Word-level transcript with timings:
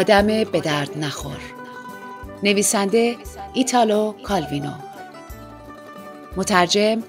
آدم 0.00 0.26
به 0.44 0.60
درد 0.60 0.98
نخور. 0.98 1.38
نویسنده 2.42 3.16
ایتالو 3.54 4.12
کالوینو. 4.12 4.72
مترجم 6.36 7.02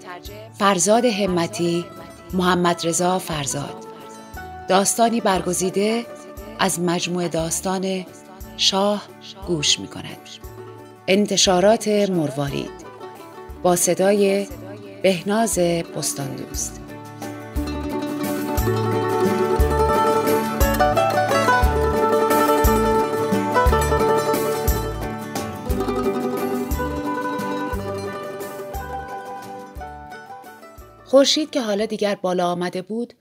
فرزاد 0.59 1.05
همتی 1.05 1.85
محمد 2.33 2.87
رضا 2.87 3.19
فرزاد. 3.19 3.75
داستانی 4.69 5.21
برگزیده 5.21 6.05
از 6.59 6.79
مجموع 6.79 7.27
داستان 7.27 8.05
شاه 8.57 9.03
گوش 9.47 9.79
می 9.79 9.87
کند 9.87 10.17
انتشارات 11.07 11.87
مروارید. 11.87 12.71
با 13.63 13.75
صدای 13.75 14.47
بهناز 15.03 15.59
بستان 15.59 16.35
خورشید 31.11 31.51
که 31.51 31.61
حالا 31.61 31.85
دیگر 31.85 32.15
بالا 32.15 32.47
آمده 32.51 32.81
بود 32.81 33.13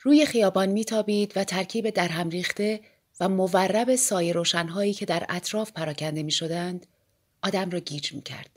روی 0.00 0.26
خیابان 0.26 0.68
میتابید 0.68 1.32
و 1.36 1.44
ترکیب 1.44 1.90
در 1.90 2.08
هم 2.08 2.28
ریخته 2.28 2.80
و 3.20 3.28
مورب 3.28 3.96
سایه 3.96 4.32
روشنهایی 4.32 4.94
که 4.94 5.06
در 5.06 5.26
اطراف 5.28 5.72
پراکنده 5.72 6.22
می 6.22 6.30
شدند 6.30 6.86
آدم 7.42 7.70
را 7.70 7.78
گیج 7.78 8.12
می 8.12 8.22
کرد. 8.22 8.50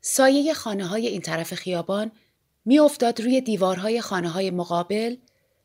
سایه 0.00 0.54
خانه 0.54 0.86
های 0.86 1.06
این 1.06 1.20
طرف 1.20 1.54
خیابان 1.54 2.12
می 2.64 2.78
افتاد 2.78 3.20
روی 3.20 3.40
دیوارهای 3.40 4.00
خانه 4.00 4.28
های 4.28 4.50
مقابل 4.50 5.16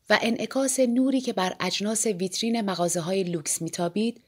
و 0.10 0.20
انعکاس 0.22 0.80
نوری 0.80 1.22
که 1.22 1.34
بر 1.34 1.56
اجناس 1.60 2.06
ویترین 2.06 2.62
مغازه 2.62 3.00
های 3.00 3.24
لوکس 3.24 3.62
میتابید 3.62 4.22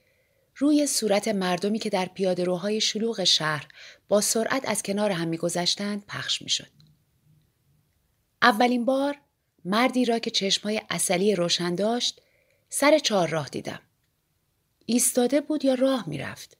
روی 0.55 0.87
صورت 0.87 1.27
مردمی 1.27 1.79
که 1.79 1.89
در 1.89 2.05
پیاده 2.05 2.43
روهای 2.43 2.81
شلوغ 2.81 3.23
شهر 3.23 3.67
با 4.07 4.21
سرعت 4.21 4.69
از 4.69 4.83
کنار 4.83 5.11
هم 5.11 5.27
میگذشتند 5.27 6.03
پخش 6.07 6.41
می‌شد. 6.41 6.82
اولین 8.43 8.85
بار 8.85 9.17
مردی 9.65 10.05
را 10.05 10.19
که 10.19 10.31
چشمهای 10.31 10.81
اصلی 10.89 11.35
روشن 11.35 11.75
داشت 11.75 12.21
سر 12.69 12.99
چهار 12.99 13.29
راه 13.29 13.49
دیدم. 13.49 13.79
ایستاده 14.85 15.41
بود 15.41 15.65
یا 15.65 15.73
راه 15.73 16.09
می‌رفت. 16.09 16.57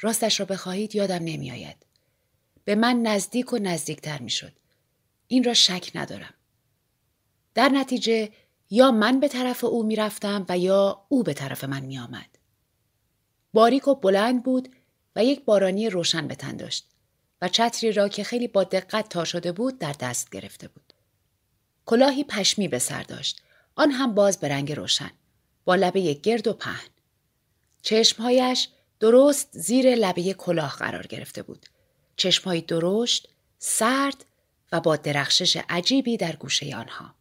راستش 0.00 0.40
را 0.40 0.46
بخواهید 0.46 0.94
یادم 0.94 1.14
نمیآید. 1.14 1.76
به 2.64 2.74
من 2.74 3.02
نزدیک 3.02 3.52
و 3.52 3.58
نزدیکتر 3.58 4.18
می‌شد. 4.18 4.52
این 5.28 5.44
را 5.44 5.54
شک 5.54 5.90
ندارم. 5.94 6.34
در 7.54 7.68
نتیجه 7.68 8.30
یا 8.70 8.90
من 8.90 9.20
به 9.20 9.28
طرف 9.28 9.64
او 9.64 9.82
می‌رفتم 9.82 10.46
و 10.48 10.58
یا 10.58 11.06
او 11.08 11.22
به 11.22 11.34
طرف 11.34 11.64
من 11.64 11.80
میآمد. 11.80 12.38
باریک 13.52 13.88
و 13.88 13.94
بلند 13.94 14.42
بود 14.42 14.68
و 15.16 15.24
یک 15.24 15.44
بارانی 15.44 15.90
روشن 15.90 16.28
به 16.28 16.34
تن 16.34 16.56
داشت 16.56 16.88
و 17.42 17.48
چتری 17.48 17.92
را 17.92 18.08
که 18.08 18.24
خیلی 18.24 18.48
با 18.48 18.64
دقت 18.64 19.08
تا 19.08 19.24
شده 19.24 19.52
بود 19.52 19.78
در 19.78 19.92
دست 19.92 20.30
گرفته 20.30 20.68
بود. 20.68 20.85
کلاهی 21.86 22.24
پشمی 22.24 22.68
به 22.68 22.78
سر 22.78 23.02
داشت. 23.02 23.42
آن 23.76 23.90
هم 23.90 24.14
باز 24.14 24.40
به 24.40 24.48
رنگ 24.48 24.72
روشن. 24.72 25.10
با 25.64 25.74
لبه 25.74 26.14
گرد 26.14 26.46
و 26.46 26.52
پهن. 26.52 26.88
چشمهایش 27.82 28.68
درست 29.00 29.48
زیر 29.52 29.94
لبه 29.94 30.34
کلاه 30.34 30.76
قرار 30.76 31.06
گرفته 31.06 31.42
بود. 31.42 31.66
چشمهایی 32.16 32.60
درشت، 32.60 33.28
سرد 33.58 34.24
و 34.72 34.80
با 34.80 34.96
درخشش 34.96 35.56
عجیبی 35.68 36.16
در 36.16 36.36
گوشه 36.36 36.76
آنها. 36.76 37.14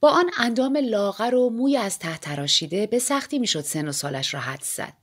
با 0.00 0.10
آن 0.10 0.30
اندام 0.38 0.76
لاغر 0.76 1.34
و 1.34 1.50
موی 1.50 1.76
از 1.76 1.98
ته 1.98 2.18
تراشیده 2.18 2.86
به 2.86 2.98
سختی 2.98 3.38
می‌شد 3.38 3.60
سن 3.60 3.88
و 3.88 3.92
سالش 3.92 4.34
را 4.34 4.40
حد 4.40 4.62
زد. 4.62 4.94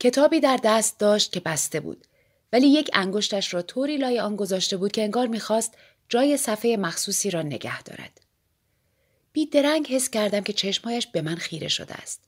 کتابی 0.00 0.40
در 0.40 0.60
دست 0.64 0.98
داشت 0.98 1.32
که 1.32 1.40
بسته 1.40 1.80
بود 1.80 2.06
ولی 2.52 2.66
یک 2.66 2.90
انگشتش 2.92 3.54
را 3.54 3.62
طوری 3.62 3.96
لای 3.96 4.20
آن 4.20 4.36
گذاشته 4.36 4.76
بود 4.76 4.92
که 4.92 5.02
انگار 5.02 5.26
می‌خواست 5.26 5.74
جای 6.08 6.36
صفحه 6.36 6.76
مخصوصی 6.76 7.30
را 7.30 7.42
نگه 7.42 7.82
دارد. 7.82 8.20
بی 9.32 9.46
درنگ 9.46 9.86
حس 9.86 10.10
کردم 10.10 10.40
که 10.40 10.52
چشمهایش 10.52 11.06
به 11.06 11.22
من 11.22 11.36
خیره 11.36 11.68
شده 11.68 11.94
است. 11.94 12.20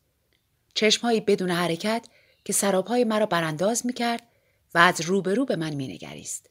چشمهایی 0.75 1.21
بدون 1.21 1.51
حرکت 1.51 2.07
که 2.45 2.53
سرابهای 2.53 3.05
مرا 3.05 3.27
برانداز 3.27 3.87
می 3.87 3.93
کرد 3.93 4.23
و 4.75 4.79
از 4.79 5.01
روبرو 5.01 5.45
به 5.45 5.57
من 5.57 5.75
می 5.75 5.89
نگریست. 5.89 6.51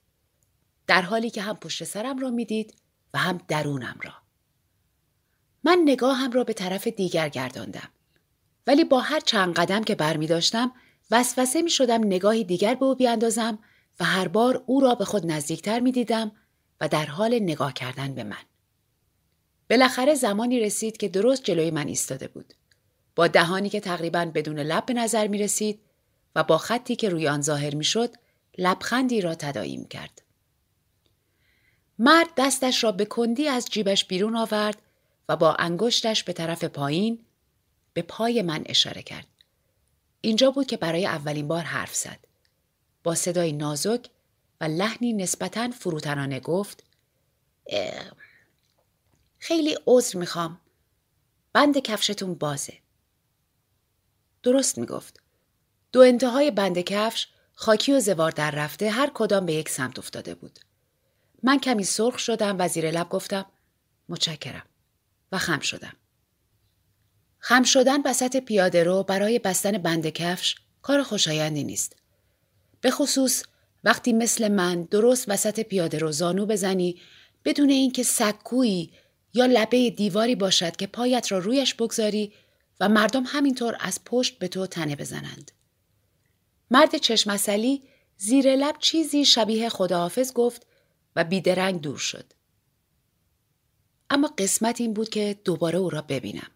در 0.88 1.02
حالی 1.02 1.30
که 1.30 1.42
هم 1.42 1.56
پشت 1.56 1.84
سرم 1.84 2.20
را 2.20 2.30
می‌دید 2.30 2.74
و 3.14 3.18
هم 3.18 3.42
درونم 3.48 4.00
را. 4.04 4.14
من 5.64 5.80
نگاهم 5.86 6.32
را 6.32 6.44
به 6.44 6.54
طرف 6.54 6.88
دیگر 6.88 7.30
گرداندم. 7.30 7.90
ولی 8.68 8.84
با 8.84 9.00
هر 9.00 9.20
چند 9.20 9.54
قدم 9.54 9.84
که 9.84 9.96
بر 9.96 10.18
می 10.18 10.28
داشتم 10.28 10.72
وسوسه 11.12 11.62
می 11.62 11.70
شدم 11.70 12.04
نگاهی 12.04 12.44
دیگر 12.44 12.76
به 12.76 12.86
او 12.86 12.96
بیاندازم 12.96 13.60
و 14.00 14.06
هر 14.06 14.28
بار 14.28 14.64
او 14.66 14.80
را 14.80 14.96
به 14.96 15.06
خود 15.06 15.26
نزدیکتر 15.26 15.80
می 15.80 15.92
دیدم 15.92 16.32
و 16.82 16.88
در 16.88 17.06
حال 17.06 17.40
نگاه 17.40 17.74
کردن 17.74 18.16
به 18.16 18.24
من. 18.24 18.44
بالاخره 19.70 20.14
زمانی 20.14 20.60
رسید 20.60 20.98
که 20.98 21.08
درست 21.08 21.44
جلوی 21.44 21.72
من 21.72 21.88
ایستاده 21.88 22.28
بود. 22.28 22.54
با 23.16 23.28
دهانی 23.28 23.70
که 23.70 23.80
تقریبا 23.80 24.26
بدون 24.26 24.60
لب 24.60 24.86
به 24.86 24.94
نظر 24.94 25.28
می 25.28 25.38
رسید 25.38 25.80
و 26.36 26.44
با 26.44 26.58
خطی 26.58 26.96
که 26.96 27.10
روی 27.10 27.28
آن 27.28 27.42
ظاهر 27.42 27.76
می 27.76 27.84
شد 27.84 28.16
لبخندی 28.58 29.22
را 29.22 29.36
تداعی 29.36 29.86
کرد. 29.90 30.22
مرد 32.00 32.28
دستش 32.38 32.84
را 32.84 32.92
به 32.92 33.06
کندی 33.06 33.48
از 33.48 33.66
جیبش 33.66 34.06
بیرون 34.06 34.36
آورد 34.36 34.82
و 35.30 35.36
با 35.36 35.54
انگشتش 35.54 36.24
به 36.24 36.34
طرف 36.34 36.64
پایین 36.64 37.26
به 37.94 38.02
پای 38.02 38.42
من 38.42 38.64
اشاره 38.66 39.02
کرد. 39.02 39.28
اینجا 40.22 40.52
بود 40.52 40.68
که 40.68 40.78
برای 40.78 41.06
اولین 41.06 41.48
بار 41.48 41.64
حرف 41.64 41.96
زد. 41.96 42.20
با 43.04 43.16
صدای 43.16 43.52
نازک 43.52 44.10
لحنی 44.68 45.14
نسبتا 45.14 45.72
فروتنانه 45.72 46.40
گفت 46.40 46.84
خیلی 49.40 49.78
عذر 49.86 50.20
می‌خوام. 50.20 50.62
بند 51.54 51.78
کفشتون 51.78 52.34
بازه. 52.34 52.74
درست 54.44 54.78
می‌گفت. 54.78 55.22
دو 55.92 56.02
انتهای 56.02 56.52
بند 56.52 56.80
کفش 56.80 57.28
خاکی 57.54 57.94
و 57.94 58.00
زوار 58.00 58.32
در 58.32 58.52
رفته 58.52 58.90
هر 58.90 59.12
کدام 59.14 59.46
به 59.46 59.54
یک 59.54 59.70
سمت 59.70 60.00
افتاده 60.00 60.36
بود. 60.36 60.60
من 61.44 61.60
کمی 61.60 61.84
سرخ 61.84 62.20
شدم 62.20 62.56
و 62.60 62.68
زیر 62.68 62.92
لب 62.92 63.10
گفتم 63.10 63.46
متشکرم 64.10 64.66
و 65.32 65.38
خم 65.38 65.60
شدم. 65.60 65.94
خم 67.40 67.64
شدن 67.64 68.02
وسط 68.06 68.38
پیاده 68.38 68.84
رو 68.84 69.04
برای 69.04 69.40
بستن 69.40 69.78
بند 69.78 70.08
کفش 70.08 70.56
کار 70.82 71.04
خوشایندی 71.04 71.64
نیست. 71.64 71.96
به 72.82 72.92
خصوص 72.92 73.44
وقتی 73.86 74.14
مثل 74.14 74.48
من 74.48 74.84
درست 74.84 75.30
وسط 75.30 75.60
پیاده 75.60 75.98
رو 75.98 76.12
زانو 76.12 76.46
بزنی 76.46 77.02
بدون 77.46 77.70
اینکه 77.70 78.04
سکویی 78.04 78.92
یا 79.34 79.46
لبه 79.46 79.90
دیواری 79.90 80.36
باشد 80.36 80.76
که 80.76 80.88
پایت 80.88 81.32
را 81.32 81.40
رویش 81.40 81.74
بگذاری 81.74 82.34
و 82.80 82.90
مردم 82.90 83.24
همینطور 83.28 83.78
از 83.80 84.00
پشت 84.06 84.40
به 84.40 84.48
تو 84.48 84.68
تنه 84.68 84.96
بزنند. 84.96 85.52
مرد 86.72 86.98
چشمسلی 86.98 87.84
زیر 88.18 88.56
لب 88.56 88.76
چیزی 88.80 89.26
شبیه 89.26 89.70
خداحافظ 89.70 90.34
گفت 90.34 90.68
و 91.16 91.24
بیدرنگ 91.24 91.82
دور 91.82 91.98
شد. 91.98 92.26
اما 94.10 94.34
قسمت 94.38 94.82
این 94.82 94.94
بود 94.94 95.10
که 95.10 95.40
دوباره 95.44 95.80
او 95.80 95.90
را 95.90 96.02
ببینم. 96.02 96.52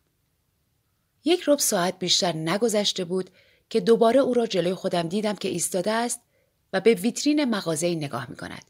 یک 1.25 1.43
رب 1.47 1.59
ساعت 1.59 1.99
بیشتر 1.99 2.35
نگذشته 2.35 3.05
بود 3.05 3.29
که 3.69 3.79
دوباره 3.79 4.19
او 4.19 4.33
را 4.33 4.47
جلوی 4.47 4.73
خودم 4.73 5.07
دیدم 5.07 5.35
که 5.35 5.47
ایستاده 5.47 5.91
است 5.91 6.21
و 6.74 6.81
به 6.81 6.94
ویترین 6.94 7.45
مغازه 7.45 7.95
نگاه 7.95 8.30
می 8.30 8.36
کند. 8.36 8.63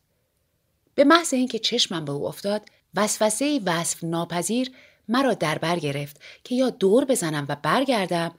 به 0.95 1.03
محض 1.03 1.33
اینکه 1.33 1.59
چشمم 1.59 2.05
به 2.05 2.11
او 2.11 2.27
افتاد 2.27 2.69
وسوسه 2.95 3.61
وصف 3.65 4.03
ناپذیر 4.03 4.71
مرا 5.07 5.33
در 5.33 5.57
بر 5.57 5.79
گرفت 5.79 6.21
که 6.43 6.55
یا 6.55 6.69
دور 6.69 7.05
بزنم 7.05 7.45
و 7.49 7.55
برگردم 7.55 8.35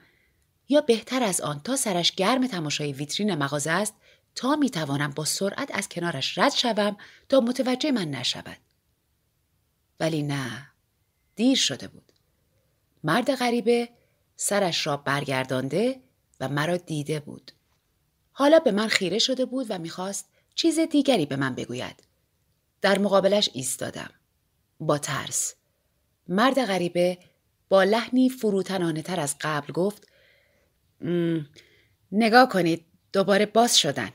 یا 0.69 0.81
بهتر 0.81 1.23
از 1.23 1.41
آن 1.41 1.59
تا 1.59 1.75
سرش 1.75 2.11
گرم 2.11 2.47
تماشای 2.47 2.93
ویترین 2.93 3.35
مغازه 3.35 3.71
است 3.71 3.95
تا 4.35 4.55
می 4.55 4.69
توانم 4.69 5.11
با 5.11 5.25
سرعت 5.25 5.69
از 5.73 5.89
کنارش 5.89 6.37
رد 6.37 6.51
شوم 6.51 6.97
تا 7.29 7.39
متوجه 7.39 7.91
من 7.91 8.11
نشود. 8.11 8.57
ولی 9.99 10.23
نه 10.23 10.67
دیر 11.35 11.57
شده 11.57 11.87
بود. 11.87 12.11
مرد 13.03 13.35
غریبه 13.35 13.89
سرش 14.35 14.87
را 14.87 14.97
برگردانده 14.97 16.01
و 16.39 16.49
مرا 16.49 16.77
دیده 16.77 17.19
بود. 17.19 17.51
حالا 18.31 18.59
به 18.59 18.71
من 18.71 18.87
خیره 18.87 19.19
شده 19.19 19.45
بود 19.45 19.65
و 19.69 19.77
می‌خواست 19.77 20.29
چیز 20.55 20.79
دیگری 20.79 21.25
به 21.25 21.35
من 21.35 21.55
بگوید. 21.55 22.03
در 22.81 22.97
مقابلش 22.97 23.49
ایستادم. 23.53 24.09
با 24.79 24.97
ترس. 24.97 25.55
مرد 26.27 26.65
غریبه 26.65 27.17
با 27.69 27.83
لحنی 27.83 28.29
فروتنانه 28.29 29.01
تر 29.01 29.19
از 29.19 29.35
قبل 29.41 29.73
گفت 29.73 30.07
نگاه 32.11 32.49
کنید 32.49 32.85
دوباره 33.13 33.45
باز 33.45 33.79
شدن. 33.79 34.11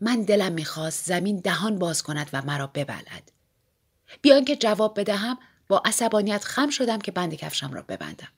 من 0.00 0.22
دلم 0.22 0.52
می‌خواست 0.52 1.06
زمین 1.06 1.40
دهان 1.40 1.78
باز 1.78 2.02
کند 2.02 2.30
و 2.32 2.42
مرا 2.42 2.66
ببلد. 2.66 3.32
بیان 4.22 4.44
که 4.44 4.56
جواب 4.56 5.00
بدهم 5.00 5.38
با 5.68 5.82
عصبانیت 5.84 6.44
خم 6.44 6.70
شدم 6.70 6.98
که 6.98 7.12
بند 7.12 7.34
کفشم 7.34 7.72
را 7.72 7.82
ببندم. 7.82 8.28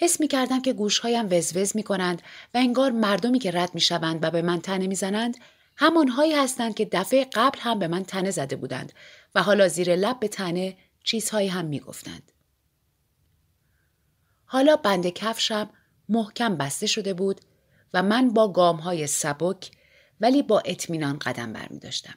حس 0.00 0.20
می 0.20 0.28
کردم 0.28 0.62
که 0.62 0.72
گوشهایم 0.72 1.28
وزوز 1.30 1.76
می 1.76 1.82
کنند 1.82 2.22
و 2.54 2.58
انگار 2.58 2.90
مردمی 2.90 3.38
که 3.38 3.50
رد 3.50 3.74
می 3.74 3.80
شوند 3.80 4.24
و 4.24 4.30
به 4.30 4.42
من 4.42 4.60
تنه 4.60 4.86
می 4.86 4.94
زنند 4.94 5.36
همانهایی 5.76 6.32
هستند 6.32 6.74
که 6.74 6.84
دفعه 6.84 7.26
قبل 7.32 7.58
هم 7.60 7.78
به 7.78 7.88
من 7.88 8.04
تنه 8.04 8.30
زده 8.30 8.56
بودند 8.56 8.92
و 9.34 9.42
حالا 9.42 9.68
زیر 9.68 9.96
لب 9.96 10.20
به 10.20 10.28
تنه 10.28 10.76
چیزهایی 11.04 11.48
هم 11.48 11.64
می 11.64 11.80
گفتند. 11.80 12.32
حالا 14.44 14.76
بند 14.76 15.06
کفشم 15.06 15.70
محکم 16.08 16.56
بسته 16.56 16.86
شده 16.86 17.14
بود 17.14 17.40
و 17.94 18.02
من 18.02 18.30
با 18.30 18.52
گام 18.52 18.76
های 18.76 19.06
سبک 19.06 19.70
ولی 20.20 20.42
با 20.42 20.62
اطمینان 20.64 21.18
قدم 21.18 21.52
برمی 21.52 21.78
داشتم. 21.78 22.14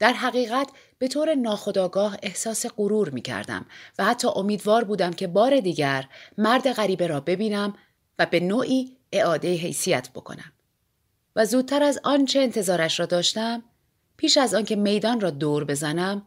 در 0.00 0.12
حقیقت 0.12 0.68
به 0.98 1.08
طور 1.08 1.34
ناخودآگاه 1.34 2.16
احساس 2.22 2.66
غرور 2.76 3.10
می 3.10 3.22
کردم 3.22 3.66
و 3.98 4.04
حتی 4.04 4.28
امیدوار 4.28 4.84
بودم 4.84 5.12
که 5.12 5.26
بار 5.26 5.60
دیگر 5.60 6.08
مرد 6.38 6.72
غریبه 6.72 7.06
را 7.06 7.20
ببینم 7.20 7.74
و 8.18 8.26
به 8.26 8.40
نوعی 8.40 8.96
اعاده 9.12 9.54
حیثیت 9.54 10.08
بکنم. 10.14 10.52
و 11.36 11.44
زودتر 11.44 11.82
از 11.82 12.00
آنچه 12.04 12.40
انتظارش 12.40 13.00
را 13.00 13.06
داشتم 13.06 13.62
پیش 14.16 14.36
از 14.36 14.54
آنکه 14.54 14.76
میدان 14.76 15.20
را 15.20 15.30
دور 15.30 15.64
بزنم 15.64 16.26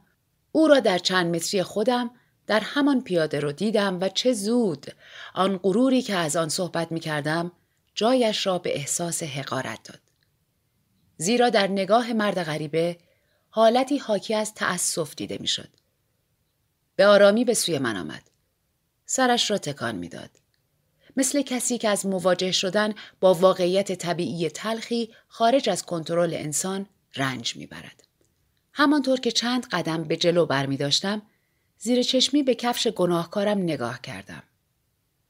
او 0.51 0.67
را 0.67 0.79
در 0.79 0.97
چند 0.97 1.35
متری 1.35 1.63
خودم 1.63 2.11
در 2.47 2.59
همان 2.59 3.01
پیاده 3.03 3.39
رو 3.39 3.51
دیدم 3.51 3.97
و 4.01 4.09
چه 4.09 4.33
زود 4.33 4.85
آن 5.33 5.57
غروری 5.57 6.01
که 6.01 6.15
از 6.15 6.35
آن 6.35 6.49
صحبت 6.49 6.91
می 6.91 6.99
کردم 6.99 7.51
جایش 7.95 8.47
را 8.47 8.57
به 8.57 8.75
احساس 8.75 9.23
حقارت 9.23 9.83
داد. 9.83 9.99
زیرا 11.17 11.49
در 11.49 11.67
نگاه 11.67 12.13
مرد 12.13 12.43
غریبه 12.43 12.97
حالتی 13.55 13.97
حاکی 13.97 14.33
از 14.33 14.53
تأسف 14.53 15.15
دیده 15.15 15.37
می‌شد. 15.41 15.69
به 16.95 17.05
آرامی 17.05 17.45
به 17.45 17.53
سوی 17.53 17.77
من 17.77 17.97
آمد. 17.97 18.31
سرش 19.05 19.51
را 19.51 19.57
تکان 19.57 19.95
می‌داد. 19.95 20.29
مثل 21.17 21.41
کسی 21.41 21.77
که 21.77 21.89
از 21.89 22.05
مواجه 22.05 22.51
شدن 22.51 22.93
با 23.19 23.33
واقعیت 23.33 23.91
طبیعی 23.91 24.49
تلخی 24.49 25.13
خارج 25.27 25.69
از 25.69 25.85
کنترل 25.85 26.33
انسان 26.33 26.85
رنج 27.15 27.55
می‌برد. 27.55 28.03
همانطور 28.73 29.19
که 29.19 29.31
چند 29.31 29.67
قدم 29.67 30.03
به 30.03 30.17
جلو 30.17 30.45
برمی 30.45 30.77
داشتم، 30.77 31.21
زیر 31.77 32.03
چشمی 32.03 32.43
به 32.43 32.55
کفش 32.55 32.87
گناهکارم 32.87 33.57
نگاه 33.57 34.01
کردم. 34.01 34.43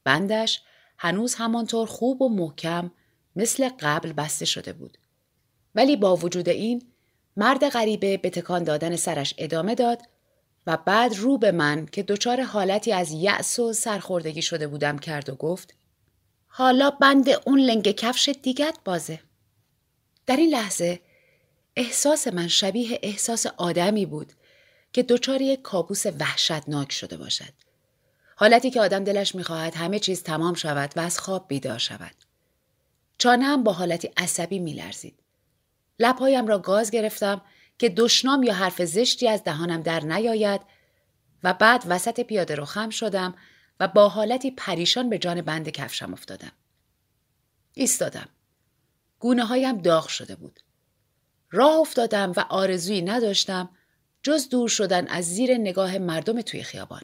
بندش 0.04 0.62
هنوز 0.98 1.34
همانطور 1.34 1.86
خوب 1.86 2.22
و 2.22 2.28
محکم 2.28 2.90
مثل 3.36 3.68
قبل 3.80 4.12
بسته 4.12 4.44
شده 4.44 4.72
بود. 4.72 4.98
ولی 5.74 5.96
با 5.96 6.16
وجود 6.16 6.48
این 6.48 6.93
مرد 7.36 7.68
غریبه 7.68 8.16
به 8.16 8.30
تکان 8.30 8.64
دادن 8.64 8.96
سرش 8.96 9.34
ادامه 9.38 9.74
داد 9.74 10.02
و 10.66 10.76
بعد 10.76 11.14
رو 11.16 11.38
به 11.38 11.52
من 11.52 11.86
که 11.86 12.02
دچار 12.02 12.42
حالتی 12.42 12.92
از 12.92 13.10
یأس 13.12 13.58
و 13.58 13.72
سرخوردگی 13.72 14.42
شده 14.42 14.66
بودم 14.66 14.98
کرد 14.98 15.30
و 15.30 15.34
گفت 15.34 15.74
حالا 16.46 16.90
بند 16.90 17.28
اون 17.46 17.60
لنگ 17.60 17.90
کفش 17.90 18.30
دیگت 18.42 18.78
بازه. 18.84 19.20
در 20.26 20.36
این 20.36 20.50
لحظه 20.50 21.00
احساس 21.76 22.26
من 22.28 22.48
شبیه 22.48 22.98
احساس 23.02 23.46
آدمی 23.46 24.06
بود 24.06 24.32
که 24.92 25.02
دچار 25.02 25.42
یک 25.42 25.62
کابوس 25.62 26.06
وحشتناک 26.06 26.92
شده 26.92 27.16
باشد. 27.16 27.52
حالتی 28.36 28.70
که 28.70 28.80
آدم 28.80 29.04
دلش 29.04 29.34
می‌خواهد 29.34 29.74
همه 29.74 29.98
چیز 29.98 30.22
تمام 30.22 30.54
شود 30.54 30.92
و 30.96 31.00
از 31.00 31.18
خواب 31.18 31.48
بیدار 31.48 31.78
شود. 31.78 32.14
چانه 33.18 33.44
هم 33.44 33.62
با 33.62 33.72
حالتی 33.72 34.10
عصبی 34.16 34.58
میلرزید. 34.58 35.23
لبهایم 35.98 36.46
را 36.46 36.58
گاز 36.58 36.90
گرفتم 36.90 37.42
که 37.78 37.88
دشنام 37.88 38.42
یا 38.42 38.54
حرف 38.54 38.84
زشتی 38.84 39.28
از 39.28 39.44
دهانم 39.44 39.82
در 39.82 40.00
نیاید 40.00 40.60
و 41.44 41.54
بعد 41.54 41.84
وسط 41.86 42.20
پیاده 42.20 42.54
رو 42.54 42.64
خم 42.64 42.90
شدم 42.90 43.34
و 43.80 43.88
با 43.88 44.08
حالتی 44.08 44.50
پریشان 44.50 45.10
به 45.10 45.18
جان 45.18 45.42
بند 45.42 45.68
کفشم 45.68 46.12
افتادم. 46.12 46.52
ایستادم. 47.74 48.28
گونه 49.18 49.44
هایم 49.44 49.78
داغ 49.78 50.08
شده 50.08 50.36
بود. 50.36 50.60
راه 51.50 51.76
افتادم 51.76 52.32
و 52.36 52.40
آرزویی 52.48 53.02
نداشتم 53.02 53.68
جز 54.22 54.48
دور 54.48 54.68
شدن 54.68 55.08
از 55.08 55.24
زیر 55.24 55.56
نگاه 55.56 55.98
مردم 55.98 56.42
توی 56.42 56.62
خیابان. 56.62 57.02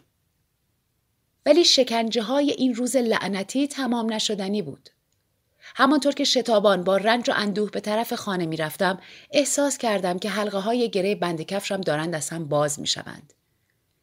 ولی 1.46 1.64
شکنجه 1.64 2.22
های 2.22 2.50
این 2.50 2.74
روز 2.74 2.96
لعنتی 2.96 3.68
تمام 3.68 4.12
نشدنی 4.12 4.62
بود. 4.62 4.90
همانطور 5.74 6.14
که 6.14 6.24
شتابان 6.24 6.84
با 6.84 6.96
رنج 6.96 7.30
و 7.30 7.32
اندوه 7.36 7.70
به 7.70 7.80
طرف 7.80 8.12
خانه 8.12 8.46
می 8.46 8.56
رفتم 8.56 8.98
احساس 9.30 9.78
کردم 9.78 10.18
که 10.18 10.30
حلقه 10.30 10.58
های 10.58 10.90
گره 10.90 11.14
بند 11.14 11.42
کفشم 11.42 11.80
دارند 11.80 12.14
از 12.14 12.28
هم 12.30 12.48
باز 12.48 12.80
می 12.80 12.86
شوند. 12.86 13.32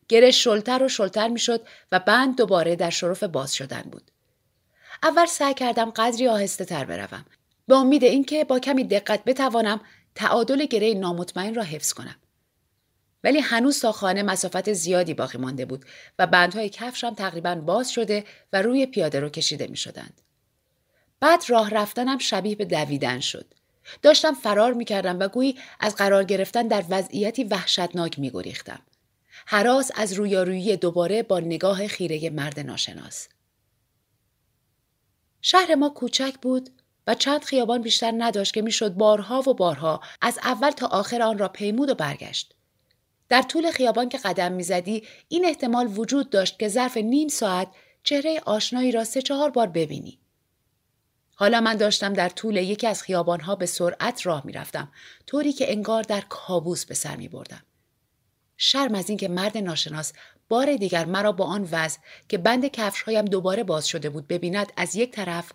گره 0.08 0.32
شلتر 0.32 0.84
و 0.84 0.90
شلتر 0.90 1.28
می 1.28 1.40
شد 1.40 1.62
و 1.92 2.00
بند 2.00 2.38
دوباره 2.38 2.76
در 2.76 2.90
شرف 2.90 3.24
باز 3.24 3.54
شدن 3.54 3.82
بود. 3.82 4.12
اول 5.04 5.26
سعی 5.26 5.54
کردم 5.54 5.90
قدری 5.90 6.28
آهسته 6.28 6.66
تر 6.66 6.86
بروم. 6.86 7.26
به 7.68 7.76
امید 7.76 8.04
اینکه 8.04 8.44
با 8.44 8.60
کمی 8.60 8.84
دقت 8.84 9.24
بتوانم 9.24 9.82
تعادل 10.16 10.66
گره 10.66 10.94
نامطمئن 10.94 11.56
را 11.56 11.64
حفظ 11.64 11.94
کنم. 11.94 12.16
ولی 13.24 13.40
هنوز 13.40 13.82
تا 13.82 13.92
خانه 13.92 14.24
مسافت 14.24 14.74
زیادی 14.74 15.14
باقی 15.14 15.38
مانده 15.38 15.66
بود 15.66 15.86
و 16.20 16.28
بندهای 16.28 16.70
کفشم 16.70 17.14
تقریبا 17.14 17.56
باز 17.56 17.92
شده 17.92 18.26
و 18.54 18.62
روی 18.62 18.86
پیاده 18.86 19.20
رو 19.20 19.30
کشیده 19.30 19.68
می 19.68 19.78
شدند. 19.78 20.22
بعد 21.20 21.44
راه 21.48 21.70
رفتنم 21.70 22.18
شبیه 22.18 22.56
به 22.56 22.66
دویدن 22.66 23.20
شد. 23.20 23.46
داشتم 24.02 24.34
فرار 24.34 24.74
می 24.74 24.86
کردم 24.86 25.20
و 25.20 25.28
گویی 25.28 25.56
از 25.80 25.96
قرار 25.96 26.24
گرفتن 26.24 26.68
در 26.68 26.84
وضعیتی 26.90 27.44
وحشتناک 27.44 28.20
می 28.20 28.30
گریختم. 28.30 28.80
حراس 29.46 29.92
از 29.96 30.14
رویارویی 30.14 30.78
دوباره 30.78 31.24
با 31.24 31.40
نگاه 31.40 31.88
خیره 31.88 32.30
مرد 32.30 32.60
ناشناس. 32.60 33.28
شهر 35.42 35.76
ما 35.76 35.90
کوچک 35.90 36.34
بود 36.42 36.70
و 37.08 37.16
چند 37.16 37.44
خیابان 37.44 37.82
بیشتر 37.82 38.14
نداشت 38.18 38.54
که 38.54 38.62
می‌شد 38.62 38.94
بارها 38.94 39.50
و 39.50 39.54
بارها 39.54 40.02
از 40.22 40.40
اول 40.44 40.72
تا 40.72 40.88
آخر 40.88 41.22
آن 41.22 41.38
را 41.38 41.48
پیمود 41.48 41.90
و 41.90 41.96
برگشت. 41.96 42.54
در 43.30 43.42
طول 43.42 43.72
خیابان 43.72 44.10
که 44.10 44.18
قدم 44.18 44.52
می‌زدی 44.52 45.04
این 45.28 45.46
احتمال 45.46 45.88
وجود 45.98 46.30
داشت 46.30 46.60
که 46.60 46.68
ظرف 46.68 46.98
نیم 46.98 47.28
ساعت 47.28 47.68
چهره 48.04 48.42
آشنایی 48.46 48.92
را 48.92 49.04
سه 49.04 49.22
چهار 49.22 49.50
بار 49.50 49.68
ببینی. 49.68 50.20
حالا 51.40 51.62
من 51.62 51.76
داشتم 51.78 52.14
در 52.14 52.30
طول 52.30 52.56
یکی 52.56 52.88
از 52.88 53.04
خیابانها 53.04 53.56
به 53.56 53.66
سرعت 53.66 54.26
راه 54.26 54.46
می‌رفتم 54.46 54.92
طوری 55.26 55.54
که 55.54 55.72
انگار 55.72 56.04
در 56.04 56.22
کابوس 56.30 56.86
به 56.86 56.94
سر 56.94 57.16
می 57.16 57.28
بردم. 57.28 57.62
شرم 58.58 58.96
از 58.96 59.10
اینکه 59.10 59.28
مرد 59.28 59.58
ناشناس 59.58 60.14
بار 60.50 60.76
دیگر 60.76 61.06
مرا 61.06 61.32
با 61.32 61.46
آن 61.46 61.70
وضع 61.72 62.00
که 62.30 62.38
بند 62.38 62.66
کفشهایم 62.66 63.26
دوباره 63.26 63.64
باز 63.64 63.88
شده 63.88 64.10
بود 64.10 64.28
ببیند 64.28 64.72
از 64.78 64.96
یک 64.96 65.12
طرف 65.12 65.52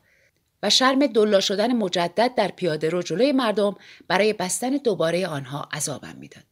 و 0.63 0.71
شرم 0.71 1.07
دلا 1.07 1.41
شدن 1.41 1.73
مجدد 1.73 2.35
در 2.35 2.49
پیاده 2.49 2.89
رو 2.89 3.03
جلوی 3.03 3.33
مردم 3.33 3.77
برای 4.09 4.33
بستن 4.33 4.71
دوباره 4.71 5.27
آنها 5.27 5.69
عذابم 5.73 6.17
می‌داد. 6.17 6.45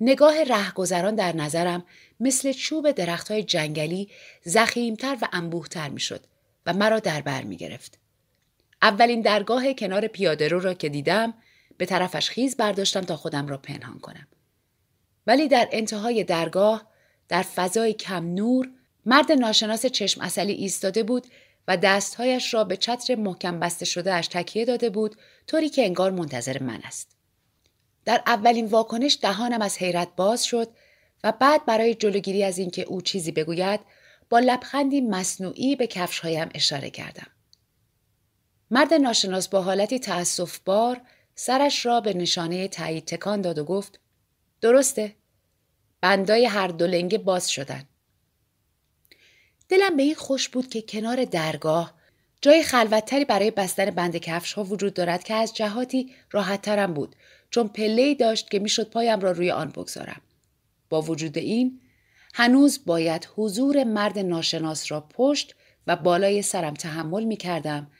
نگاه 0.00 0.44
رهگذران 0.44 1.14
در 1.14 1.36
نظرم 1.36 1.84
مثل 2.20 2.52
چوب 2.52 2.90
درختهای 2.90 3.42
جنگلی 3.42 4.10
زخیمتر 4.44 5.18
و 5.22 5.28
انبوهتر 5.32 5.88
می‌شد 5.88 6.20
و 6.66 6.72
مرا 6.72 6.98
در 6.98 7.20
بر 7.20 7.42
می 7.42 7.56
گرفت. 7.56 7.98
اولین 8.82 9.20
درگاه 9.20 9.72
کنار 9.72 10.06
پیاده 10.06 10.48
رو 10.48 10.60
را 10.60 10.74
که 10.74 10.88
دیدم 10.88 11.34
به 11.76 11.86
طرفش 11.86 12.30
خیز 12.30 12.56
برداشتم 12.56 13.00
تا 13.00 13.16
خودم 13.16 13.46
را 13.46 13.58
پنهان 13.58 13.98
کنم. 13.98 14.26
ولی 15.26 15.48
در 15.48 15.68
انتهای 15.72 16.24
درگاه 16.24 16.86
در 17.28 17.42
فضای 17.42 17.92
کم 17.92 18.34
نور 18.34 18.70
مرد 19.06 19.32
ناشناس 19.32 19.86
چشم 19.86 20.20
اصلی 20.20 20.52
ایستاده 20.52 21.02
بود 21.02 21.26
و 21.68 21.76
دستهایش 21.76 22.54
را 22.54 22.64
به 22.64 22.76
چتر 22.76 23.14
محکم 23.14 23.60
بسته 23.60 23.84
شده 23.84 24.14
اش 24.14 24.28
تکیه 24.28 24.64
داده 24.64 24.90
بود 24.90 25.16
طوری 25.46 25.68
که 25.68 25.84
انگار 25.84 26.10
منتظر 26.10 26.62
من 26.62 26.80
است. 26.84 27.16
در 28.04 28.22
اولین 28.26 28.66
واکنش 28.66 29.18
دهانم 29.22 29.62
از 29.62 29.78
حیرت 29.78 30.08
باز 30.16 30.44
شد 30.44 30.68
و 31.24 31.32
بعد 31.32 31.66
برای 31.66 31.94
جلوگیری 31.94 32.44
از 32.44 32.58
اینکه 32.58 32.82
او 32.82 33.00
چیزی 33.00 33.32
بگوید 33.32 33.80
با 34.30 34.38
لبخندی 34.38 35.00
مصنوعی 35.00 35.76
به 35.76 35.86
کفشهایم 35.86 36.48
اشاره 36.54 36.90
کردم. 36.90 37.26
مرد 38.70 38.94
ناشناس 38.94 39.48
با 39.48 39.62
حالتی 39.62 39.98
تأصف 39.98 40.58
بار 40.58 41.00
سرش 41.34 41.86
را 41.86 42.00
به 42.00 42.14
نشانه 42.14 42.68
تایید 42.68 43.04
تکان 43.04 43.40
داد 43.40 43.58
و 43.58 43.64
گفت 43.64 44.00
درسته 44.60 45.14
بندای 46.00 46.46
هر 46.46 46.68
دو 46.68 46.86
لنگه 46.86 47.18
باز 47.18 47.50
شدن. 47.50 47.84
دلم 49.68 49.96
به 49.96 50.02
این 50.02 50.14
خوش 50.14 50.48
بود 50.48 50.68
که 50.68 50.82
کنار 50.82 51.24
درگاه 51.24 51.94
جای 52.40 52.62
خلوتتری 52.62 53.24
برای 53.24 53.50
بستن 53.50 53.90
بند 53.90 54.16
کفش 54.16 54.52
ها 54.52 54.64
وجود 54.64 54.94
دارد 54.94 55.24
که 55.24 55.34
از 55.34 55.54
جهاتی 55.54 56.14
راحت 56.30 56.62
ترم 56.62 56.94
بود 56.94 57.16
چون 57.50 57.68
پله 57.68 58.14
داشت 58.14 58.50
که 58.50 58.58
می‌شد 58.58 58.90
پایم 58.90 59.20
را 59.20 59.32
روی 59.32 59.50
آن 59.50 59.70
بگذارم. 59.70 60.20
با 60.88 61.02
وجود 61.02 61.38
این 61.38 61.80
هنوز 62.34 62.80
باید 62.86 63.28
حضور 63.36 63.84
مرد 63.84 64.18
ناشناس 64.18 64.92
را 64.92 65.00
پشت 65.00 65.54
و 65.86 65.96
بالای 65.96 66.42
سرم 66.42 66.74
تحمل 66.74 67.24
می 67.24 67.36
کردم 67.36 67.90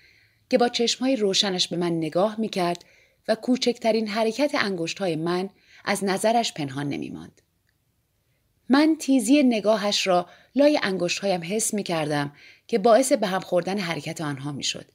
که 0.50 0.58
با 0.58 0.68
چشمهای 0.68 1.16
روشنش 1.16 1.68
به 1.68 1.76
من 1.76 1.92
نگاه 1.92 2.40
می 2.40 2.49
کرد 2.49 2.84
و 3.28 3.34
کوچکترین 3.34 4.08
حرکت 4.08 4.50
انگشت 4.54 5.02
من 5.02 5.50
از 5.84 6.04
نظرش 6.04 6.54
پنهان 6.54 6.88
نمی 6.88 7.10
ماند. 7.10 7.42
من 8.68 8.96
تیزی 8.99 9.42
نگاهش 9.42 10.06
را 10.06 10.26
لای 10.54 10.80
هایم 11.22 11.40
حس 11.44 11.75
می 11.75 11.82
کردم 11.82 12.32
که 12.66 12.78
باعث 12.78 13.12
به 13.12 13.26
هم 13.26 13.40
خوردن 13.40 13.78
حرکت 13.78 14.20
آنها 14.20 14.52
می 14.52 14.64
شد. 14.64 14.87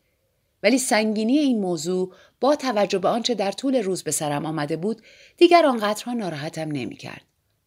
ولی 0.63 0.77
سنگینی 0.77 1.37
این 1.37 1.61
موضوع 1.61 2.13
با 2.39 2.55
توجه 2.55 2.99
به 2.99 3.07
آنچه 3.07 3.35
در 3.35 3.51
طول 3.51 3.75
روز 3.75 4.03
به 4.03 4.11
سرم 4.11 4.45
آمده 4.45 4.77
بود 4.77 5.01
دیگر 5.37 5.65
آنقدرها 5.65 6.13
ناراحتم 6.13 6.71
نمی 6.71 6.95
کرد. 6.95 7.21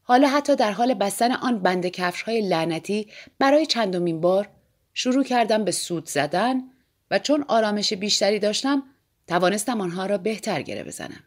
حالا 0.08 0.28
حتی 0.28 0.56
در 0.56 0.72
حال 0.72 0.94
بستن 0.94 1.32
آن 1.32 1.58
بند 1.58 1.86
کفش 1.86 2.22
های 2.22 2.48
لعنتی 2.48 3.08
برای 3.38 3.66
چندمین 3.66 4.20
بار 4.20 4.48
شروع 4.94 5.24
کردم 5.24 5.64
به 5.64 5.70
سود 5.70 6.08
زدن 6.08 6.62
و 7.10 7.18
چون 7.18 7.44
آرامش 7.48 7.92
بیشتری 7.92 8.38
داشتم 8.38 8.82
توانستم 9.26 9.80
آنها 9.80 10.06
را 10.06 10.18
بهتر 10.18 10.62
گره 10.62 10.84
بزنم. 10.84 11.24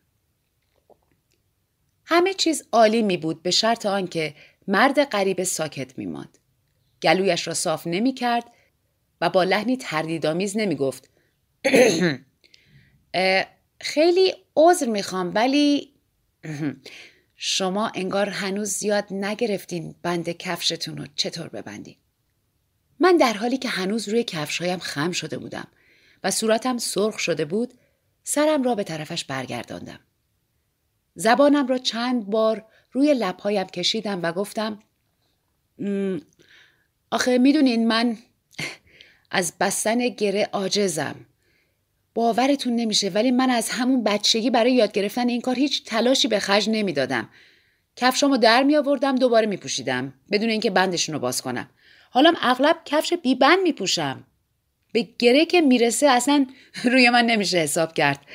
همه 2.06 2.34
چیز 2.34 2.64
عالی 2.72 3.02
می 3.02 3.18
بود 3.18 3.44
به 3.44 3.52
شرط 3.52 3.86
آنکه 3.86 4.36
مرد 4.68 5.04
غریب 5.04 5.44
ساکت 5.44 5.98
می 5.98 6.06
ماند. 6.06 6.38
گلویش 7.04 7.48
را 7.48 7.54
صاف 7.54 7.88
نمی 7.88 8.14
کرد 8.14 8.46
و 9.22 9.30
با 9.30 9.44
لحنی 9.44 9.78
تردیدآمیز 9.78 10.58
نمی 10.58 10.76
گفت 10.76 11.10
خیلی 13.82 14.34
عذر 14.56 14.86
می‌خوام 14.86 15.32
ولی 15.36 15.94
شما 17.44 17.92
انگار 17.96 18.30
هنوز 18.30 18.70
زیاد 18.70 19.06
نگرفتین 19.12 19.96
بند 20.02 20.30
کفشتون 20.30 20.98
رو 20.98 21.06
چطور 21.16 21.48
ببندین. 21.48 21.96
من 23.00 23.18
در 23.18 23.34
حالی 23.34 23.58
که 23.58 23.70
هنوز 23.70 24.10
روی 24.10 24.24
کفشهایم 24.24 24.80
خم 24.80 25.12
شده 25.12 25.38
بودم 25.38 25.68
و 26.24 26.32
صورتم 26.32 26.78
سرخ 26.78 27.20
شده 27.20 27.46
بود 27.46 27.74
سرم 28.24 28.64
را 28.64 28.76
به 28.76 28.84
طرفش 28.84 29.26
برگرداندم. 29.26 30.00
زبانم 31.16 31.68
را 31.68 31.78
چند 31.78 32.26
بار 32.26 32.66
روی 32.92 33.14
لبهایم 33.14 33.68
کشیدم 33.68 34.20
و 34.24 34.32
گفتم 34.32 34.80
آخه 37.12 37.38
می‌دونین 37.38 37.88
من 37.88 38.18
از 39.32 39.54
بستن 39.60 40.10
گره 40.10 40.50
عاجزم. 40.54 41.26
باورتون 42.14 42.76
نمیشه 42.76 43.10
ولی 43.10 43.32
من 43.32 43.50
از 43.50 43.70
همون 43.70 44.04
بچگی 44.04 44.50
برای 44.50 44.74
یاد 44.74 44.92
گرفتن 44.92 45.30
این 45.30 45.42
کار 45.42 45.56
هیچ 45.56 45.86
تلاشی 45.86 46.28
به 46.28 46.40
خرج 46.40 46.70
نمی‌دادم. 46.70 47.30
کفشامو 47.96 48.38
در 48.38 48.64
می 48.64 48.76
آوردم 48.76 49.16
دوباره 49.16 49.46
می 49.48 49.58
پوشیدم 49.58 50.14
بدون 50.32 50.50
اینکه 50.50 50.70
بندشون 50.70 51.14
رو 51.14 51.20
باز 51.20 51.42
کنم. 51.42 51.70
حالا 52.10 52.34
اغلب 52.42 52.78
کفش 52.86 53.14
بی 53.14 53.36
بند 53.36 53.60
می 53.64 53.74
پوشم 53.74 54.24
به 54.94 55.08
گره 55.20 55.46
که 55.46 55.62
می‌رسه 55.62 56.08
اصلا 56.08 56.46
روی 56.84 57.10
من 57.10 57.26
نمیشه 57.26 57.58
حساب 57.58 57.94
کرد. 57.94 58.26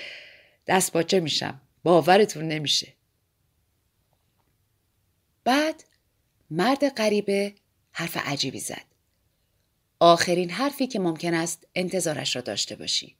دست 0.66 0.92
باچه 0.92 1.20
میشم. 1.20 1.60
باورتون 1.84 2.48
نمیشه. 2.48 2.92
بعد 5.44 5.84
مرد 6.50 6.88
غریبه 6.88 7.54
حرف 7.92 8.16
عجیبی 8.16 8.60
زد. 8.60 8.84
آخرین 10.00 10.50
حرفی 10.50 10.86
که 10.86 10.98
ممکن 10.98 11.34
است 11.34 11.66
انتظارش 11.74 12.36
را 12.36 12.42
داشته 12.42 12.76
باشی. 12.76 13.16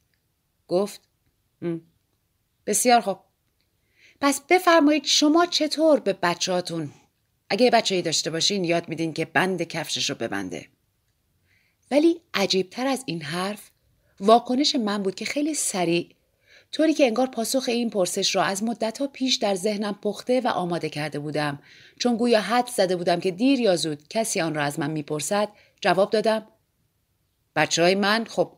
گفت 0.69 1.01
بسیار 2.67 3.01
خوب. 3.01 3.19
پس 4.21 4.41
بفرمایید 4.49 5.05
شما 5.05 5.47
چطور 5.47 6.01
به 6.01 6.13
بچهاتون 6.13 6.93
اگه 7.51 7.71
بچه 7.71 8.03
داشته 8.03 8.31
باشین 8.31 8.65
یاد 8.65 8.89
میدین 8.89 9.13
که 9.13 9.25
بند 9.25 9.63
کفشش 9.63 10.11
رو 10.11 10.17
ببنده؟ 10.17 10.67
ولی 11.91 12.21
عجیبتر 12.35 12.87
از 12.87 13.03
این 13.07 13.23
حرف 13.23 13.71
واکنش 14.21 14.75
من 14.75 15.03
بود 15.03 15.15
که 15.15 15.25
خیلی 15.25 15.55
سریع 15.55 16.09
طوری 16.73 16.95
که 16.95 17.07
انگار 17.07 17.27
پاسخ 17.27 17.65
این 17.69 17.91
پرسش 17.91 18.35
را 18.35 18.43
از 18.43 18.63
مدتها 18.63 19.07
پیش 19.07 19.37
در 19.37 19.55
ذهنم 19.55 19.99
پخته 20.03 20.41
و 20.41 20.49
آماده 20.49 20.89
کرده 20.89 21.19
بودم. 21.19 21.63
چون 21.99 22.17
گویا 22.17 22.41
حد 22.41 22.67
زده 22.67 22.97
بودم 22.97 23.21
که 23.21 23.31
دیر 23.31 23.61
یا 23.61 23.77
زود 23.77 24.09
کسی 24.09 24.41
آن 24.41 24.55
را 24.55 24.63
از 24.63 24.79
من 24.79 24.91
می‌پرسد 24.91 25.49
جواب 25.81 26.11
دادم 26.11 26.47
بچه 27.57 27.83
های 27.83 27.95
من 27.95 28.25
خب 28.25 28.53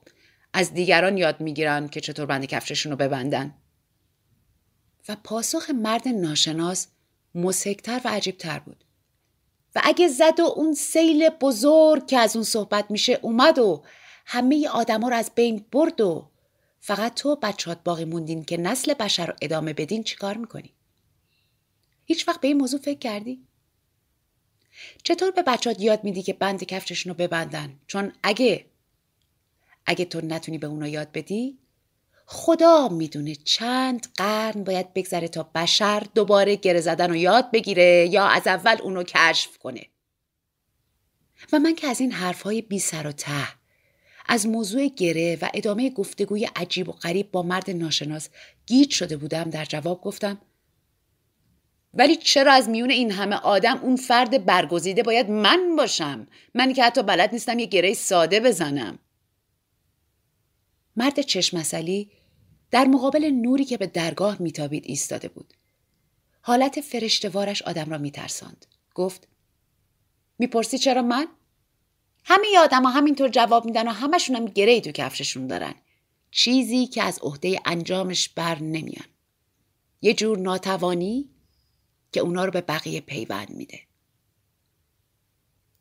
از 0.53 0.75
دیگران 0.75 1.17
یاد 1.17 1.41
می‌گیرن 1.41 1.89
که 1.89 2.01
چطور 2.01 2.27
بند 2.27 2.45
کفششون 2.45 2.93
رو 2.93 2.99
ببندن 2.99 3.55
و 5.09 5.17
پاسخ 5.25 5.71
مرد 5.71 6.09
ناشناس 6.09 6.87
مسکتر 7.35 8.01
و 8.05 8.09
عجیبتر 8.09 8.59
بود 8.59 8.85
و 9.75 9.81
اگه 9.85 10.09
زد 10.09 10.41
و 10.41 10.43
اون 10.43 10.75
سیل 10.75 11.29
بزرگ 11.29 12.07
که 12.07 12.19
از 12.19 12.37
اون 12.37 12.45
صحبت 12.45 12.91
میشه 12.91 13.19
اومد 13.23 13.59
و 13.59 13.83
همه 14.27 14.69
آدما 14.69 15.09
رو 15.09 15.17
از 15.17 15.31
بین 15.35 15.65
برد 15.73 16.01
و 16.01 16.31
فقط 16.81 17.15
تو 17.15 17.37
بچهات 17.37 17.79
باقی 17.85 18.05
موندین 18.05 18.45
که 18.45 18.57
نسل 18.57 18.95
بشر 18.95 19.27
رو 19.27 19.33
ادامه 19.43 19.73
بدین 19.73 20.03
چیکار 20.03 20.37
می‌کنی؟ 20.37 20.73
هیچ 22.05 22.29
وقت 22.29 22.41
به 22.41 22.49
این 22.49 22.57
موضوع 22.57 22.81
فکر 22.81 22.99
کردی؟ 22.99 23.43
چطور 25.03 25.31
به 25.31 25.43
بچهات 25.43 25.81
یاد 25.81 26.05
میدی 26.05 26.23
که 26.23 26.33
بند 26.33 26.65
کفششون 26.65 27.11
رو 27.11 27.19
ببندن؟ 27.19 27.81
چون 27.87 28.13
اگه 28.23 28.65
اگه 29.89 30.05
تو 30.05 30.21
نتونی 30.21 30.59
به 30.59 30.67
اونا 30.67 30.89
یاد 30.89 31.13
بدی 31.13 31.59
خدا 32.27 32.89
می‌دونه 32.89 33.35
چند 33.35 34.07
قرن 34.17 34.65
باید 34.65 34.95
بگذره 34.95 35.29
تا 35.29 35.43
بشر 35.55 36.03
دوباره 36.15 36.57
گره 36.57 36.81
زدن 36.81 37.11
و 37.11 37.17
یاد 37.17 37.51
بگیره 37.51 38.09
یا 38.11 38.27
از 38.27 38.47
اول 38.47 38.77
اونو 38.83 39.03
کشف 39.03 39.59
کنه. 39.59 39.87
و 41.53 41.59
من 41.59 41.75
که 41.75 41.87
از 41.87 42.01
این 42.01 42.13
حرفهای 42.13 42.63
بی 42.63 42.79
سر 42.79 43.07
و 43.07 43.13
ته 43.13 43.49
از 44.27 44.47
موضوع 44.47 44.89
گره 44.89 45.39
و 45.43 45.49
ادامه 45.55 45.91
گفتگوی 45.91 46.49
عجیب 46.57 46.89
و 46.89 46.93
غریب 46.93 47.31
با 47.31 47.43
مرد 47.43 47.71
ناشناس 47.71 48.29
گیج 48.67 48.91
شده 48.91 49.17
بودم 49.17 49.45
در 49.45 49.65
جواب 49.65 50.01
گفتم 50.01 50.41
ولی 51.95 52.17
چرا 52.17 52.53
از 52.53 52.69
میون 52.69 52.91
این 52.91 53.13
همه 53.13 53.37
آدم 53.37 53.79
اون 53.83 53.97
فرد 53.97 54.45
برگزیده 54.45 55.03
باید 55.03 55.31
من 55.31 55.77
باشم؟ 55.77 56.27
من 56.55 56.73
که 56.73 56.85
حتی 56.85 57.03
بلد 57.03 57.33
نیستم 57.33 57.59
یه 57.59 57.67
گره 57.67 57.95
ساده 57.95 58.41
بزنم. 58.41 58.99
مرد 60.99 61.21
چشمسلی 61.21 62.11
در 62.71 62.85
مقابل 62.85 63.25
نوری 63.25 63.65
که 63.65 63.77
به 63.77 63.87
درگاه 63.87 64.43
میتابید 64.43 64.85
ایستاده 64.87 65.29
بود. 65.29 65.55
حالت 66.41 66.81
فرشتوارش 66.81 67.63
آدم 67.63 67.91
را 67.91 67.99
میترساند. 67.99 68.67
گفت 68.95 69.29
می‌پرسی 70.39 70.79
چرا 70.79 71.03
من؟ 71.03 71.27
همه 72.25 72.59
آدم 72.59 72.83
ها 72.83 72.91
همینطور 72.91 73.29
جواب 73.29 73.65
میدن 73.65 73.89
و 73.89 73.91
همشون 73.91 74.37
هم 74.37 74.45
گره 74.45 74.81
تو 74.81 74.93
کفششون 74.93 75.47
دارن. 75.47 75.75
چیزی 76.31 76.87
که 76.87 77.03
از 77.03 77.19
عهده 77.23 77.61
انجامش 77.65 78.29
بر 78.29 78.59
نمیان. 78.59 79.07
یه 80.03 80.15
جور 80.15 80.39
ناتوانی 80.39 81.31
که 82.13 82.21
اونا 82.21 82.45
رو 82.45 82.51
به 82.51 82.61
بقیه 82.61 83.01
پیوند 83.01 83.51
میده. 83.51 83.81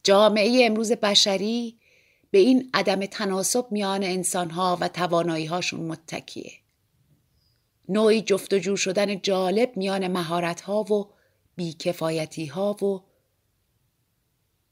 جامعه 0.04 0.66
امروز 0.66 0.92
بشری 0.92 1.80
به 2.32 2.38
این 2.38 2.70
عدم 2.74 3.06
تناسب 3.06 3.68
میان 3.72 4.04
انسانها 4.04 4.78
و 4.82 4.88
تواناییهاشون 4.88 5.80
متکیه. 5.80 6.52
نوعی 7.90 8.22
جفتجو 8.22 8.76
شدن 8.76 9.22
جالب 9.22 9.78
میان 9.78 10.08
مهارتها 10.08 10.94
و 10.94 11.14
بیکفایتی 11.56 12.46
ها 12.46 12.74
و 12.86 13.04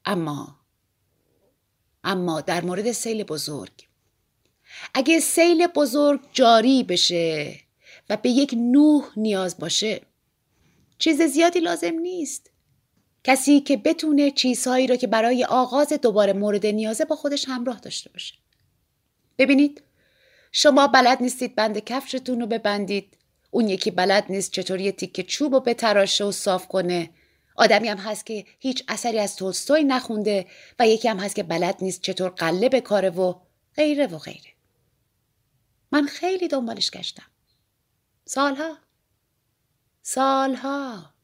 اما 0.06 0.60
اما 2.04 2.42
در 2.42 2.66
مورد 2.66 2.92
سیل 2.92 3.24
بزرگ. 3.24 3.88
اگه 4.94 5.20
سیل 5.20 5.68
بزرگ 5.68 6.20
جاری 6.34 6.84
بشه 6.84 7.60
و 8.10 8.18
به 8.18 8.30
یک 8.30 8.54
نوح 8.58 9.06
نیاز 9.18 9.58
باشه 9.58 10.02
چیز 10.98 11.22
زیادی 11.22 11.60
لازم 11.60 11.94
نیست. 12.00 12.52
کسی 13.26 13.60
که 13.60 13.78
بتونه 13.78 14.32
چیزهایی 14.32 14.88
را 14.88 14.96
که 14.96 15.08
برای 15.08 15.46
آغاز 15.46 15.94
دوباره 15.94 16.34
مورد 16.34 16.66
نیازه 16.66 17.06
با 17.06 17.16
خودش 17.16 17.46
همراه 17.48 17.80
داشته 17.80 18.10
باشه. 18.10 18.36
ببینید 19.38 19.84
شما 20.52 20.88
بلد 20.88 21.22
نیستید 21.22 21.56
بند 21.56 21.80
کفشتون 21.80 22.42
رو 22.42 22.48
ببندید. 22.48 23.18
اون 23.52 23.68
یکی 23.68 23.92
بلد 23.92 24.26
نیست 24.30 24.52
چطور 24.52 24.82
یه 24.82 24.92
تیکه 24.92 25.24
چوب 25.24 25.54
رو 25.54 25.60
بتراشه 25.60 26.24
و 26.24 26.32
صاف 26.32 26.68
کنه. 26.68 27.10
آدمی 27.56 27.88
هم 27.88 27.98
هست 27.98 28.26
که 28.26 28.46
هیچ 28.60 28.84
اثری 28.88 29.20
از 29.20 29.36
تولستوی 29.36 29.84
نخونده 29.84 30.46
و 30.80 30.88
یکی 30.88 31.08
هم 31.08 31.18
هست 31.18 31.36
که 31.36 31.44
بلد 31.44 31.78
نیست 31.82 32.02
چطور 32.02 32.30
قله 32.30 32.70
بکاره 32.70 33.10
و 33.10 33.34
غیره 33.76 34.08
و 34.08 34.18
غیره. 34.18 34.54
من 35.92 36.06
خیلی 36.06 36.48
دنبالش 36.48 36.92
گشتم. 36.92 37.32
سالها. 38.26 38.78
سالها. 40.02 41.15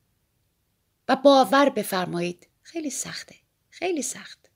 و 1.12 1.16
باور 1.16 1.70
بفرمایید. 1.70 2.48
خیلی 2.62 2.90
سخته. 2.90 3.36
خیلی 3.70 4.02
سخت. 4.02 4.50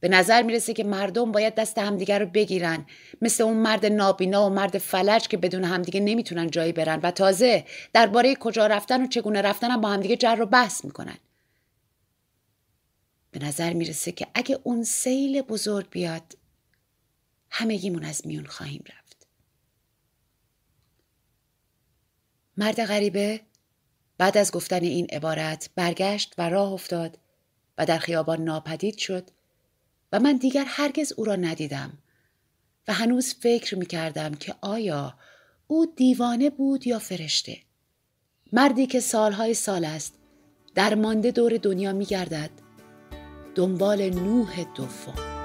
به 0.00 0.08
نظر 0.08 0.42
می‌رسه 0.42 0.74
که 0.74 0.84
مردم 0.84 1.32
باید 1.32 1.54
دست 1.54 1.78
همدیگه 1.78 2.18
رو 2.18 2.26
بگیرن. 2.26 2.86
مثل 3.22 3.44
اون 3.44 3.56
مرد 3.56 3.86
نابینا 3.86 4.46
و 4.46 4.48
مرد 4.48 4.78
فلج 4.78 5.28
که 5.28 5.36
بدون 5.36 5.64
همدیگه 5.64 6.00
نمی‌تونن 6.00 6.50
جایی 6.50 6.72
برن. 6.72 7.00
و 7.02 7.10
تازه 7.10 7.64
درباره 7.92 8.34
کجا 8.34 8.66
رفتن 8.66 9.04
و 9.04 9.06
چگونه 9.06 9.42
رفتن 9.42 9.70
هم 9.70 9.80
با 9.80 9.88
همدیگه 9.88 10.16
جر 10.16 10.34
رو 10.34 10.46
بحث 10.46 10.84
می‌کنن. 10.84 11.18
به 13.30 13.38
نظر 13.38 13.72
می‌رسه 13.72 14.12
که 14.12 14.26
اگه 14.34 14.58
اون 14.62 14.84
سیل 14.84 15.42
بزرگ 15.42 15.90
بیاد 15.90 16.38
همگیمون 17.50 18.04
از 18.04 18.26
میون 18.26 18.46
خواهیم 18.46 18.84
رفت. 18.86 19.26
مرد 22.56 22.84
غریبه؟ 22.84 23.40
بعد 24.18 24.38
از 24.38 24.52
گفتن 24.52 24.82
این 24.82 25.06
عبارت 25.12 25.70
برگشت 25.74 26.34
و 26.38 26.48
راه 26.48 26.72
افتاد 26.72 27.18
و 27.78 27.86
در 27.86 27.98
خیابان 27.98 28.44
ناپدید 28.44 28.98
شد 28.98 29.30
و 30.12 30.20
من 30.20 30.36
دیگر 30.36 30.64
هرگز 30.66 31.12
او 31.16 31.24
را 31.24 31.36
ندیدم 31.36 31.98
و 32.88 32.92
هنوز 32.92 33.34
فکر 33.34 33.78
می 33.78 33.86
کردم 33.86 34.34
که 34.34 34.54
آیا 34.60 35.14
او 35.66 35.86
دیوانه 35.96 36.50
بود 36.50 36.86
یا 36.86 36.98
فرشته. 36.98 37.58
مردی 38.52 38.86
که 38.86 39.00
سالهای 39.00 39.54
سال 39.54 39.84
است 39.84 40.14
در 40.74 40.94
مانده 40.94 41.30
دور 41.30 41.56
دنیا 41.56 41.92
می 41.92 42.04
گردد 42.04 42.50
دنبال 43.54 44.10
نوح 44.10 44.64
دوم. 44.74 45.35